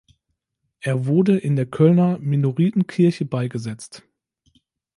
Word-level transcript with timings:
Er 0.79 1.05
wurde 1.05 1.37
in 1.37 1.55
der 1.55 1.67
Kölner 1.67 2.17
Minoritenkirche 2.17 3.23
beigesetzt. 3.25 4.01